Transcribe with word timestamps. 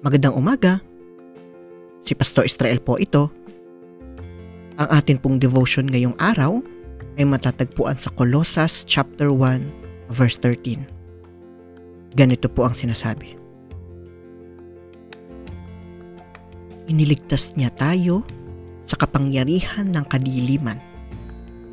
Magandang 0.00 0.32
umaga. 0.32 0.80
Si 2.00 2.16
Pastor 2.16 2.48
Israel 2.48 2.80
po 2.80 2.96
ito. 2.96 3.28
Ang 4.80 4.88
atin 4.96 5.20
pong 5.20 5.36
devotion 5.36 5.84
ngayong 5.84 6.16
araw 6.16 6.64
ay 7.20 7.28
matatagpuan 7.28 8.00
sa 8.00 8.08
Colossus 8.16 8.88
chapter 8.88 9.28
1 9.28 9.60
verse 10.08 10.40
13. 10.40 12.16
Ganito 12.16 12.48
po 12.48 12.64
ang 12.64 12.72
sinasabi. 12.72 13.36
Iniligtas 16.88 17.52
niya 17.60 17.68
tayo 17.76 18.24
sa 18.88 18.96
kapangyarihan 18.96 19.92
ng 19.92 20.04
kadiliman 20.08 20.80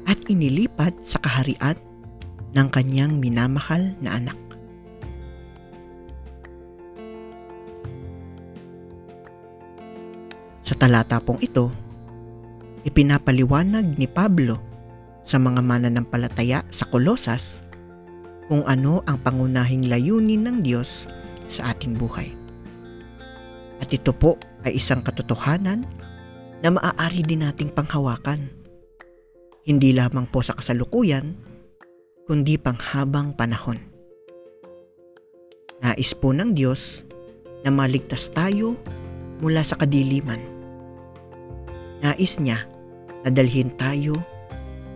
at 0.03 0.19
inilipat 0.27 0.91
sa 0.99 1.15
kaharian 1.23 1.79
ng 2.51 2.67
kanyang 2.75 3.23
minamahal 3.23 3.95
na 4.03 4.19
anak. 4.19 4.46
Sa 10.67 10.75
talata 10.75 11.23
pong 11.23 11.39
ito, 11.39 11.71
ipinapaliwanag 12.83 13.95
ni 13.95 14.03
Pablo 14.03 14.59
sa 15.23 15.39
mga 15.39 15.63
mananampalataya 15.63 16.67
sa 16.67 16.83
Kolosas 16.91 17.63
kung 18.51 18.67
ano 18.67 18.99
ang 19.07 19.15
pangunahing 19.23 19.87
layunin 19.87 20.43
ng 20.43 20.57
Diyos 20.67 21.07
sa 21.47 21.71
ating 21.71 21.95
buhay. 21.95 22.35
At 23.79 23.95
ito 23.95 24.11
po 24.11 24.35
ay 24.67 24.75
isang 24.75 24.99
katotohanan 24.99 25.87
na 26.59 26.69
maaari 26.75 27.23
din 27.23 27.47
nating 27.47 27.71
panghawakan. 27.71 28.51
Hindi 29.63 29.95
lamang 29.95 30.27
po 30.27 30.43
sa 30.43 30.51
kasalukuyan, 30.51 31.31
kundi 32.27 32.59
panghabang 32.59 33.39
panahon. 33.39 33.79
Nais 35.79 36.11
po 36.11 36.35
ng 36.35 36.51
Diyos 36.51 37.07
na 37.63 37.71
maligtas 37.71 38.27
tayo 38.35 38.75
mula 39.39 39.63
sa 39.63 39.79
kadiliman 39.79 40.56
Nais 42.01 42.37
niya 42.37 42.61
na 43.25 43.29
dalhin 43.33 43.73
tayo 43.75 44.17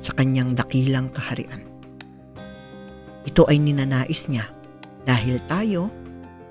sa 0.02 0.14
kanyang 0.18 0.54
dakilang 0.54 1.10
kaharian. 1.10 1.66
Ito 3.26 3.46
ay 3.50 3.62
ninanais 3.62 4.30
niya 4.30 4.50
dahil 5.06 5.38
tayo 5.46 5.90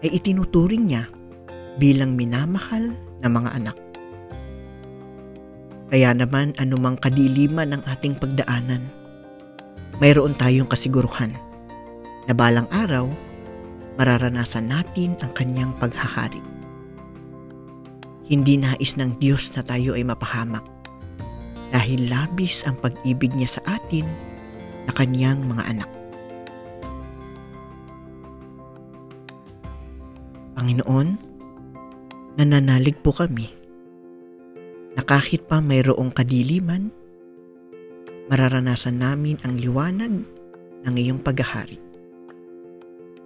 ay 0.02 0.14
itinuturing 0.18 0.86
niya 0.90 1.06
bilang 1.78 2.14
minamahal 2.14 2.94
na 3.22 3.28
mga 3.30 3.50
anak. 3.58 3.76
Kaya 5.90 6.14
naman 6.14 6.54
anumang 6.62 6.94
kadiliman 7.02 7.74
ng 7.74 7.82
ating 7.82 8.14
pagdaanan, 8.22 8.86
mayroon 9.98 10.38
tayong 10.38 10.70
kasiguruhan 10.70 11.34
na 12.30 12.32
balang 12.34 12.70
araw 12.70 13.10
mararanasan 13.98 14.70
natin 14.70 15.18
ang 15.20 15.34
kanyang 15.34 15.74
paghahari. 15.76 16.40
Hindi 18.30 18.62
nais 18.62 18.94
ng 18.94 19.18
Diyos 19.18 19.50
na 19.58 19.66
tayo 19.66 19.98
ay 19.98 20.06
mapahamak 20.06 20.62
dahil 21.74 22.06
labis 22.06 22.62
ang 22.62 22.78
pag-ibig 22.78 23.34
niya 23.34 23.58
sa 23.58 23.62
atin 23.74 24.06
na 24.86 24.92
kanyang 24.94 25.42
mga 25.50 25.66
anak. 25.66 25.90
Panginoon, 30.54 31.08
nananalig 32.38 33.02
po 33.02 33.10
kami 33.10 33.50
na 34.94 35.02
kahit 35.02 35.50
pa 35.50 35.58
mayroong 35.58 36.14
kadiliman, 36.14 36.94
mararanasan 38.30 39.02
namin 39.02 39.42
ang 39.42 39.58
liwanag 39.58 40.22
ng 40.86 40.94
iyong 40.94 41.18
paghahari. 41.18 41.82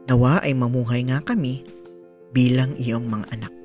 Nawa 0.08 0.40
ay 0.40 0.56
mamuhay 0.56 1.04
nga 1.08 1.20
kami 1.20 1.60
bilang 2.32 2.72
iyong 2.80 3.04
mga 3.04 3.26
anak. 3.36 3.63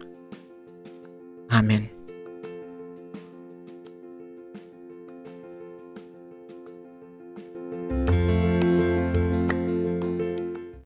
Amen. 1.52 1.99